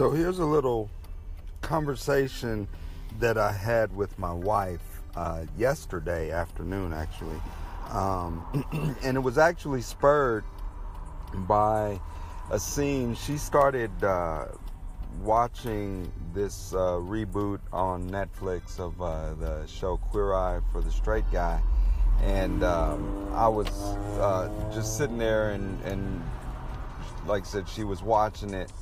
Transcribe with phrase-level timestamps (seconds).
[0.00, 0.88] So here's a little
[1.60, 2.66] conversation
[3.18, 7.36] that I had with my wife uh, yesterday afternoon, actually.
[7.90, 10.44] Um, and it was actually spurred
[11.46, 12.00] by
[12.50, 13.14] a scene.
[13.14, 14.46] She started uh,
[15.20, 21.30] watching this uh, reboot on Netflix of uh, the show Queer Eye for the Straight
[21.30, 21.60] Guy.
[22.22, 23.68] And um, I was
[24.18, 26.22] uh, just sitting there, and, and
[27.26, 28.72] like I said, she was watching it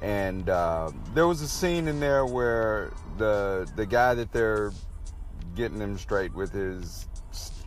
[0.00, 4.72] and uh, there was a scene in there where the the guy that they're
[5.54, 7.06] getting him straight with his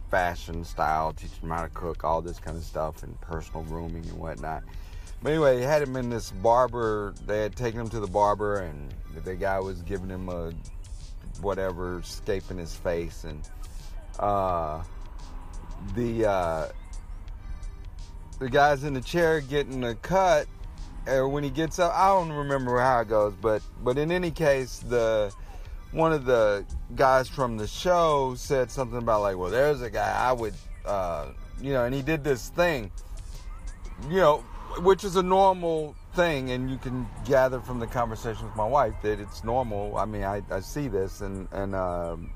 [0.10, 4.06] fashion style, teaching him how to cook, all this kind of stuff, and personal grooming
[4.06, 4.64] and whatnot.
[5.22, 7.14] But anyway, he had him in this barber.
[7.26, 8.94] They had taken him to the barber, and
[9.24, 10.54] the guy was giving him a
[11.42, 13.42] whatever, scaping his face, and
[14.20, 14.84] uh,
[15.96, 16.68] the uh,
[18.40, 20.48] the guy's in the chair getting a cut
[21.08, 21.94] or when he gets up.
[21.96, 25.34] I don't remember how it goes, but but in any case, the
[25.92, 30.12] one of the guys from the show said something about like, well, there's a guy
[30.12, 30.56] I would,
[30.86, 31.28] uh,
[31.62, 32.92] you know, and he did this thing,
[34.10, 34.38] you know,
[34.80, 38.94] which is a normal thing, and you can gather from the conversation with my wife
[39.04, 39.98] that it's normal.
[39.98, 42.32] I mean, I, I see this, and and um,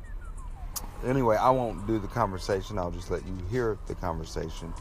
[1.06, 2.78] anyway, I won't do the conversation.
[2.78, 4.74] I'll just let you hear the conversation.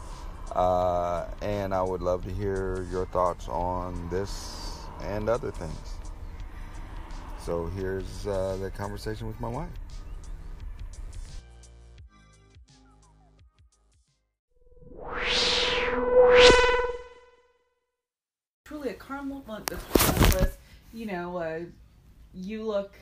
[0.51, 5.95] Uh, and I would love to hear your thoughts on this and other things.
[7.39, 9.69] So here's uh, the conversation with my wife.
[18.65, 20.57] Truly a caramel, harmless.
[20.93, 21.59] You know, uh,
[22.33, 22.93] you look.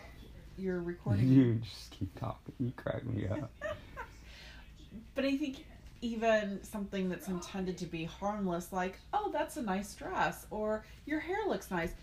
[0.57, 1.27] You're recording.
[1.27, 2.53] You just keep talking.
[2.59, 3.51] You crack me up.
[5.15, 5.65] but I think
[6.05, 11.19] even something that's intended to be harmless, like, oh, that's a nice dress, or your
[11.19, 11.93] hair looks nice,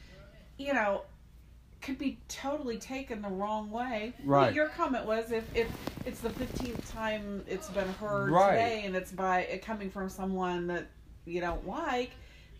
[0.58, 1.02] you know,
[1.80, 4.12] could be totally taken the wrong way.
[4.24, 4.52] Right.
[4.54, 5.68] Your comment was if, if
[6.04, 8.52] it's the 15th time it's been heard Right.
[8.52, 10.86] today and it's by it coming from someone that
[11.24, 12.10] you don't like,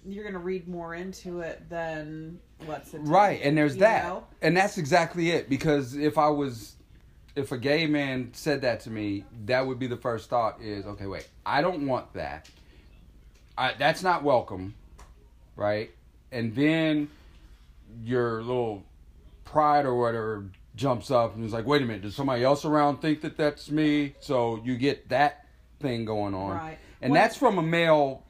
[0.04, 3.12] you're going to read more into it than what's intended.
[3.12, 4.04] Right, and there's that.
[4.04, 4.24] know?
[4.42, 5.48] And that's exactly it.
[5.48, 6.74] Because if I was
[7.34, 10.84] if a gay man said that to me, that would be the first thought is,
[10.84, 12.48] okay, wait, I don't want that.
[13.56, 14.74] I, that's not welcome,
[15.56, 15.90] right?
[16.30, 17.08] And then
[18.04, 18.82] your little
[19.44, 22.98] pride or whatever jumps up and is like, wait a minute, does somebody else around
[22.98, 24.14] think that that's me?
[24.20, 25.46] So you get that
[25.80, 26.56] thing going on.
[26.56, 26.78] Right.
[27.00, 28.24] And Well- that's from a male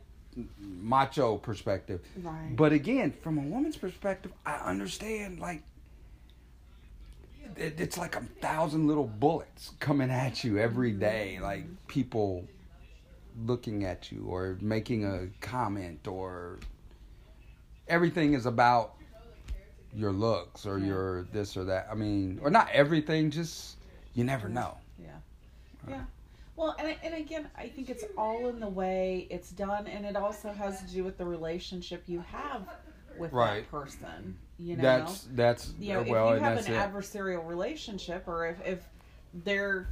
[0.58, 2.00] macho perspective.
[2.22, 2.56] Right.
[2.56, 5.62] But again, from a woman's perspective, I understand like
[7.56, 12.44] it, it's like a thousand little bullets coming at you every day, like people
[13.44, 16.58] looking at you or making a comment or
[17.88, 18.94] everything is about
[19.94, 20.86] your looks or Yeah.
[20.86, 21.88] your this or that.
[21.90, 23.76] I mean, or not everything, just
[24.14, 24.76] you never know.
[24.98, 25.08] Yeah.
[25.86, 25.90] Uh.
[25.90, 26.04] Yeah.
[26.54, 30.16] Well, and, and again, I think it's all in the way it's done, and it
[30.16, 32.68] also has to do with the relationship you have
[33.18, 33.62] with Right.
[33.62, 34.36] that person.
[34.62, 36.76] You know, That's that's you know, well, if you have an it.
[36.76, 38.84] adversarial relationship, or if if
[39.44, 39.88] they're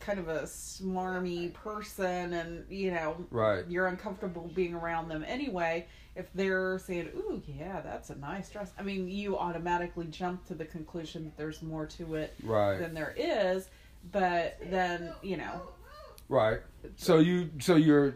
[0.00, 3.64] kind of a smarmy person, and you know, Right.
[3.68, 5.86] you're uncomfortable being around them anyway.
[6.16, 10.54] If they're saying, "Ooh, yeah, that's a nice dress," I mean, you automatically jump to
[10.54, 12.78] the conclusion that there's more to it Right.
[12.78, 13.68] than there is.
[14.10, 15.60] But then, you know,
[16.30, 16.60] Right.
[16.96, 18.14] So you so you're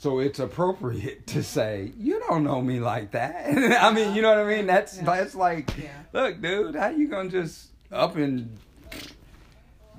[0.00, 3.46] so it's appropriate to say you don't know me like that.
[3.82, 4.66] I mean, you know what I mean?
[4.66, 5.04] That's Yeah.
[5.04, 5.90] that's like Yeah.
[6.12, 8.56] look, dude, how you going to just up and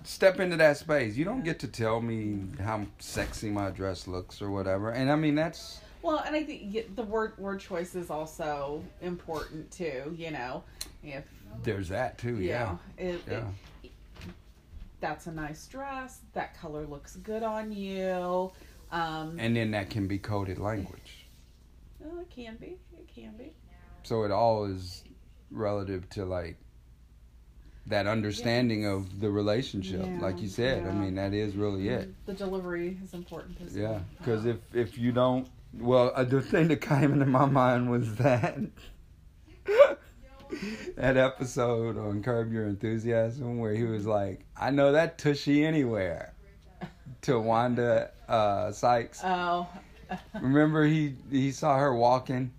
[0.03, 1.15] step into that space?
[1.15, 4.89] You don't get to tell me how sexy my dress looks or whatever.
[4.91, 9.69] And I mean, that's Well, and I think the word word choice is also important
[9.71, 10.15] too.
[10.17, 10.63] You know,
[11.03, 11.25] if
[11.63, 12.77] there's that too, yeah.
[12.97, 13.37] yeah, it, Yeah.
[13.37, 13.91] it-
[14.99, 16.19] that's a nice dress.
[16.33, 18.51] That color looks good on you.
[18.91, 21.25] Um, And then that can be coded language.
[22.03, 22.77] oh, it can be.
[22.97, 23.53] It can be.
[24.03, 25.03] So it all is
[25.51, 26.57] relative to like
[27.87, 30.05] that understanding of the relationship.
[30.05, 32.13] Yeah, like you said, I mean that is really it.
[32.25, 36.67] The delivery is important as Yeah, because if if you don't, well, uh, the thing
[36.69, 38.57] that came into my mind was that
[40.95, 46.33] that episode on Curb Your Enthusiasm where he was like, "I know that tushy anywhere,"
[47.23, 49.21] to Wanda uh, Sykes.
[49.23, 49.67] Oh.
[50.41, 52.51] Remember he he saw her walking.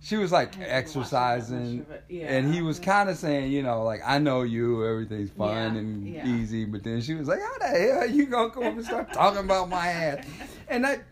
[0.00, 1.86] She was like I haven't watched that much exercising.
[2.08, 2.26] Yeah.
[2.26, 5.80] and he was kind of saying, you know, like I know you, everything's fun Yeah,
[5.80, 6.26] and yeah.
[6.26, 6.64] easy.
[6.64, 9.12] But then she was like, "How the hell are you gonna come up and start
[9.12, 10.24] talking about my ass?"
[10.68, 11.02] And that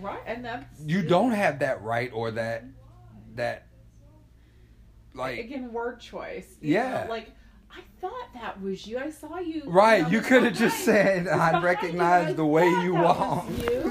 [0.00, 2.64] right, and that's you don't have that right or that
[3.34, 3.66] that
[5.14, 6.56] like again word choice.
[6.60, 7.04] Yeah.
[7.04, 7.32] know, like
[7.76, 8.98] I thought that was you.
[8.98, 9.62] I saw you.
[9.66, 10.08] right.
[10.10, 11.66] You could have just said I behind you.
[11.68, 13.46] recognize I the way you walk.
[13.50, 13.82] you,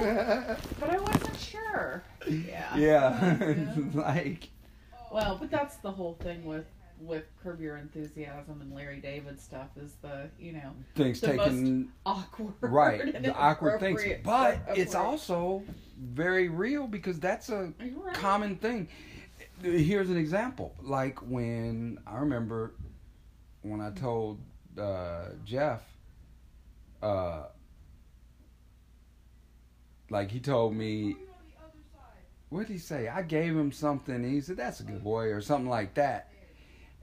[0.79, 2.03] but I wasn't sure.
[2.29, 2.75] Yeah.
[2.77, 3.53] yeah,
[3.93, 4.49] like
[5.11, 6.65] Well, but that's the whole thing with
[6.99, 11.91] with Curb Your Enthusiasm and Larry David stuff is the you know things The taken
[12.05, 15.63] awkward right the awkward things, but it's also
[16.01, 18.13] very real because that's a right.
[18.13, 18.87] common thing.
[19.61, 20.73] Here's an example.
[20.81, 22.73] Like when I remember
[23.63, 24.39] when I told
[24.79, 25.81] uh, Jeff,
[27.01, 27.43] uh,
[30.09, 31.15] like he told me,
[32.49, 33.07] what did he say?
[33.07, 34.13] I gave him something.
[34.13, 36.29] And he said, "That's a good boy" or something like that.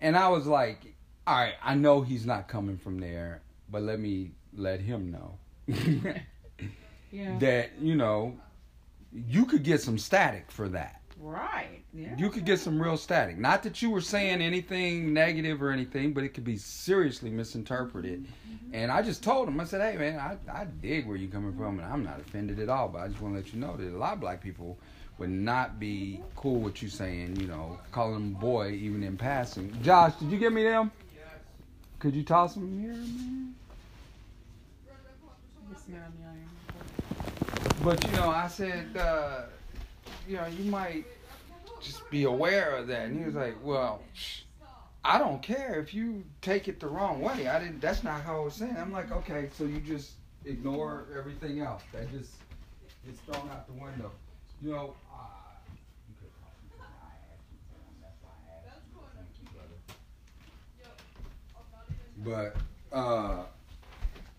[0.00, 0.94] And I was like,
[1.26, 5.38] "All right, I know he's not coming from there, but let me let him know."
[7.12, 7.38] Yeah.
[7.40, 8.38] that you know
[9.12, 11.82] you could get some static for that right.
[11.92, 12.16] Yeah.
[12.16, 16.12] you could get some real static not that you were saying anything negative or anything
[16.12, 18.26] but it could be seriously misinterpreted
[18.72, 21.52] and i just told him i said hey man I, I dig where you're coming
[21.56, 23.76] from and i'm not offended at all but i just want to let you know
[23.76, 24.78] that a lot of black people
[25.18, 29.76] would not be cool with you saying you know calling him boy even in passing
[29.82, 31.24] josh did you get me them Yes.
[31.98, 33.54] could you toss them here man
[35.70, 37.84] Yes, ma'am, yeah, yeah.
[37.84, 39.42] But you know, I said, uh,
[40.30, 41.04] you know, you might
[41.80, 43.06] just be aware of that.
[43.06, 44.00] And he was like, well,
[45.04, 47.48] I don't care if you take it the wrong way.
[47.48, 47.80] I didn't.
[47.80, 48.76] That's not how I was saying.
[48.78, 50.12] I'm like, okay, so you just
[50.44, 51.82] ignore everything else.
[51.92, 52.30] That just
[53.04, 54.12] gets thrown out the window.
[54.62, 54.94] You know.
[55.12, 55.24] Uh,
[56.06, 59.00] you could call me, but I asked you to, and that's why I asked you.
[59.16, 59.46] Thank you,
[62.24, 62.52] brother.
[62.92, 63.46] But uh,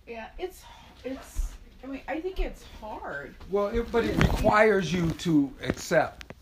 [0.07, 0.63] Yeah, it's
[1.03, 1.40] it's.
[1.83, 3.35] I mean, I think it's hard.
[3.49, 6.33] Well, it, but it requires you to accept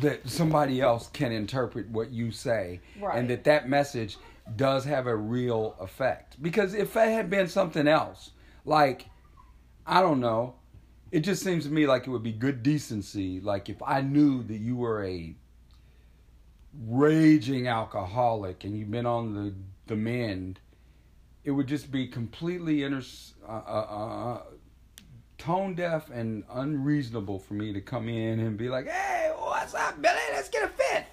[0.00, 3.18] that somebody else can interpret what you say, Right.
[3.18, 4.16] and that that message
[4.56, 6.40] does have a real effect.
[6.42, 8.30] Because if it had been something else,
[8.64, 9.06] like
[9.86, 10.54] I don't know,
[11.10, 13.40] it just seems to me like it would be good decency.
[13.40, 15.34] Like if I knew that you were a
[16.86, 19.54] raging alcoholic and you've been on the
[19.88, 20.60] the mend,
[21.44, 23.02] it would just be completely inter-
[23.46, 24.42] uh, uh, uh,
[25.42, 30.00] tone deaf and unreasonable for me to come in and be like, "Hey, what's up,
[30.00, 30.14] Billy?
[30.32, 31.06] Let's get a fifth.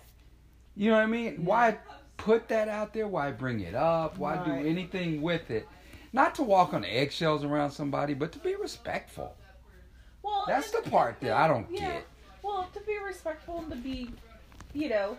[0.75, 1.43] You know what I mean?
[1.45, 1.77] Why
[2.17, 3.07] put that out there?
[3.07, 4.17] Why bring it up?
[4.19, 4.45] Why Right.
[4.45, 5.67] do anything with it?
[6.13, 9.35] Not to walk on eggshells around somebody, but to be respectful.
[10.21, 11.79] Well, That's the part that I don't yeah.
[11.93, 12.05] get.
[12.43, 14.11] Well, to be respectful and to be,
[14.73, 15.17] you know,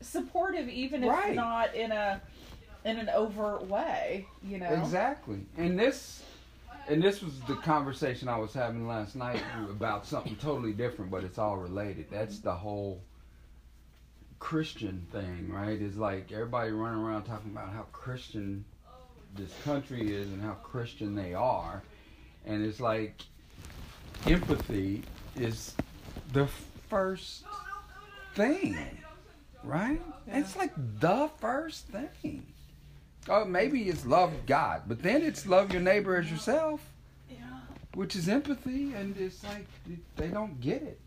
[0.00, 1.34] supportive, even if Right.
[1.34, 2.20] not in a
[2.84, 4.26] in an overt way.
[4.42, 4.72] You know.
[4.72, 5.44] Exactly.
[5.58, 6.22] And this
[6.88, 11.22] and this was the conversation I was having last night about something totally different, but
[11.22, 12.06] it's all related.
[12.10, 13.02] That's the whole
[14.38, 15.80] Christian thing, right?
[15.80, 18.64] Is like everybody running around talking about how Christian
[19.34, 21.82] this country is and how Christian they are.
[22.46, 23.20] And it's like
[24.26, 25.02] empathy
[25.36, 25.74] is
[26.32, 26.48] the
[26.88, 27.44] first
[28.34, 28.78] thing,
[29.62, 30.00] right?
[30.26, 32.46] It's like the first thing.
[33.28, 36.80] Oh, maybe it's love God, but then it's love your neighbor as yourself,
[37.30, 37.36] Yeah.
[37.94, 39.66] which is empathy, and it's like
[40.16, 41.00] they don't get it.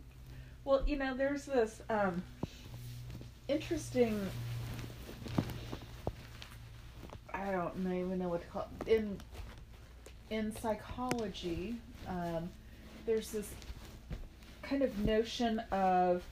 [0.64, 2.22] Well, you know, there's this um,
[3.48, 4.20] interesting.
[7.34, 8.88] I don't know- even know what to call it.
[8.98, 9.20] in
[10.30, 11.76] in psychology.
[12.08, 12.50] Um,
[13.06, 13.50] there's this
[14.62, 16.24] kind of notion of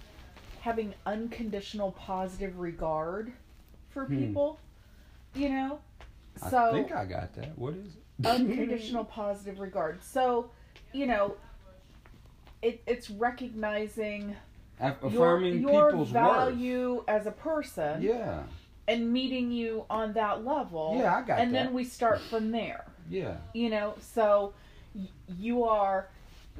[0.62, 3.34] having unconditional positive regard
[3.90, 4.18] for Hmm.
[4.20, 4.60] people.
[5.36, 5.80] You know,
[6.50, 7.58] so I think I got that.
[7.58, 8.04] What is it?
[8.26, 10.04] unconditional positive regard.
[10.04, 10.52] So,
[10.92, 11.36] you know,
[12.62, 14.36] it, it's recognizing
[14.80, 18.44] Aff- your, affirming your people's value as a person Yeah,
[18.88, 20.98] and meeting you on that level.
[21.00, 21.66] Yeah, I got And that.
[21.66, 22.86] then we start from there.
[23.10, 24.54] yeah, You know, so
[25.38, 26.10] you are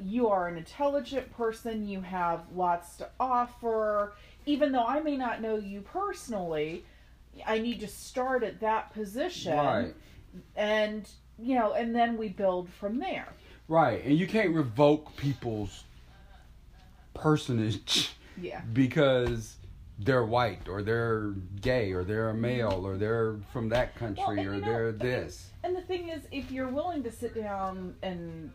[0.02, 4.14] you are an intelligent person, you have lots to offer.
[4.46, 6.86] Even though I may not know you personally,
[7.46, 9.56] I need to start at that position.
[9.56, 9.94] right,
[10.56, 11.08] And
[11.38, 13.28] you know, and then we build from there.
[13.68, 14.04] right.
[14.04, 15.84] And you can't revoke people's
[17.14, 18.10] personage
[18.40, 18.60] Yeah.
[18.72, 19.56] because
[19.98, 22.40] they're white or they're gay or they're a mm-hmm.
[22.42, 25.50] male or they're from that country Well, or know, they're this.
[25.62, 28.50] And the thing is, if you're willing to sit down and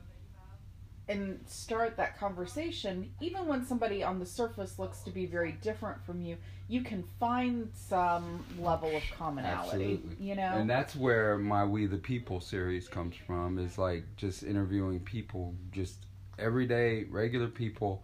[1.08, 6.04] and start that conversation, even when somebody on the surface looks to be very different
[6.04, 9.94] from you, you can find some level of commonality.
[9.94, 10.26] Absolutely.
[10.26, 14.44] You know, And that's where my We the People series comes from is like just
[14.44, 16.06] interviewing people, just
[16.40, 18.04] everyday, regular people.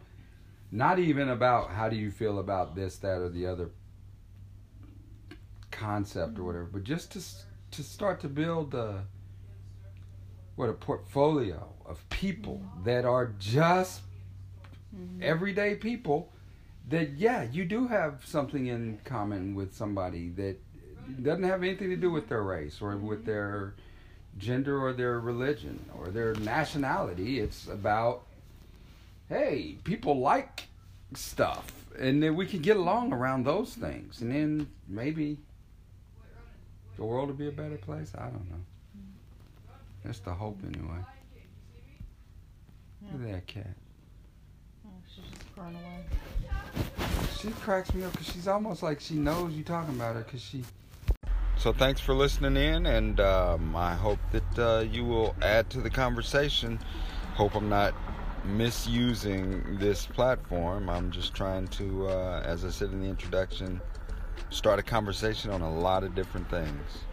[0.72, 3.72] Not even about how do you feel about this, that, or the other
[5.72, 6.46] concept or mm-hmm.
[6.46, 7.22] whatever, but just to
[7.72, 9.06] to start to build a
[10.56, 14.02] what a portfolio of people that are just
[14.96, 15.22] mm-hmm.
[15.22, 16.32] everyday people
[16.90, 20.56] that yeah you do have something in common with somebody that
[21.22, 23.76] doesn't have anything to do with their race or with their
[24.38, 27.40] gender or their religion or their nationality.
[27.40, 28.24] It's about
[29.28, 30.64] hey people like
[31.14, 34.22] stuff and then we can get along around those things.
[34.22, 35.38] And then maybe
[36.96, 38.14] the world will be a better place.
[38.18, 38.64] I don't know.
[40.06, 41.04] That's the hope anyway
[43.02, 43.12] yeah.
[43.14, 43.76] look at that cat
[44.86, 46.06] oh, she's just crying away
[47.42, 50.42] she cracks me up because she's almost like she knows you talking about her because
[50.42, 50.64] she.
[51.58, 55.82] So thanks for listening in, and um, I hope that uh, you will add to
[55.82, 56.80] the conversation.
[57.34, 57.94] Hope I'm not
[58.46, 60.90] misusing this platform.
[60.90, 63.82] I'm just trying to, uh, as I said in the introduction,
[64.50, 67.06] start a conversation on a lot of different things.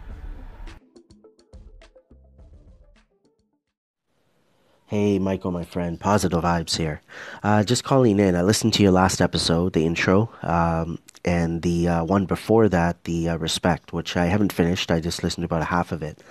[4.88, 6.00] Hey, Michael, my friend.
[6.00, 7.02] Positive vibes here.
[7.42, 8.35] Uh, just calling in.
[8.35, 13.04] I listened to your last episode, the intro, um, and the uh, one before that,
[13.04, 14.90] the uh, respect, which I haven't finished.
[14.90, 16.23] I just listened to about half of it.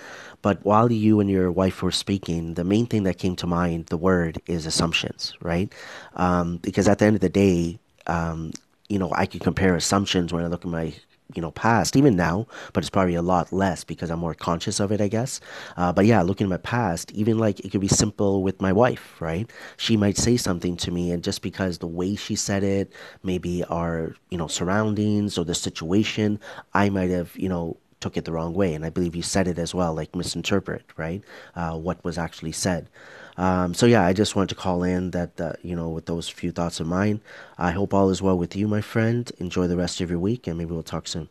[0.41, 3.87] But while you and your wife were speaking, the main thing that came to mind,
[3.87, 5.71] the word, is assumptions, right?
[6.15, 8.53] Um, because at the end of the day, um,
[8.89, 10.95] you know, I can compare assumptions when I look at my
[11.35, 14.79] you know past even now but it's probably a lot less because i'm more conscious
[14.79, 15.39] of it i guess.
[15.75, 18.71] Uh, but yeah looking at my past even like it could be simple with my
[18.71, 19.51] wife right?
[19.77, 22.91] She might say something to me and just because the way she said it
[23.23, 26.39] maybe our you know surroundings or the situation
[26.73, 29.47] i might have you know took it the wrong way and i believe you said
[29.47, 31.21] it as well like misinterpret right
[31.55, 32.89] uh, what was actually said
[33.37, 36.27] um, so yeah, I just wanted to call in that uh, you know with those
[36.27, 37.21] few thoughts of mine.
[37.57, 39.31] I hope all is well with you, my friend.
[39.37, 41.29] Enjoy the rest of your week, and maybe we'll talk soon.